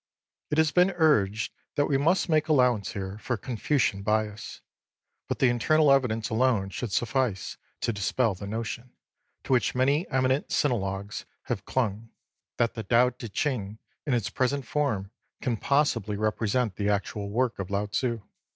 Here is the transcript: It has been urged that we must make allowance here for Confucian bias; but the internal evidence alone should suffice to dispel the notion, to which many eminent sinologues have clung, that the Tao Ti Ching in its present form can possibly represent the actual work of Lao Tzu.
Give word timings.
It 0.49 0.57
has 0.57 0.71
been 0.71 0.89
urged 0.95 1.53
that 1.75 1.85
we 1.85 1.95
must 1.95 2.27
make 2.27 2.47
allowance 2.47 2.93
here 2.93 3.19
for 3.19 3.37
Confucian 3.37 4.01
bias; 4.01 4.61
but 5.27 5.37
the 5.37 5.47
internal 5.49 5.91
evidence 5.91 6.29
alone 6.31 6.69
should 6.71 6.91
suffice 6.91 7.57
to 7.81 7.93
dispel 7.93 8.33
the 8.33 8.47
notion, 8.47 8.93
to 9.43 9.53
which 9.53 9.75
many 9.75 10.09
eminent 10.09 10.49
sinologues 10.49 11.25
have 11.43 11.65
clung, 11.65 12.09
that 12.57 12.73
the 12.73 12.81
Tao 12.81 13.11
Ti 13.11 13.29
Ching 13.29 13.77
in 14.07 14.15
its 14.15 14.31
present 14.31 14.65
form 14.65 15.11
can 15.39 15.55
possibly 15.55 16.15
represent 16.17 16.77
the 16.77 16.89
actual 16.89 17.29
work 17.29 17.59
of 17.59 17.69
Lao 17.69 17.85
Tzu. 17.85 18.23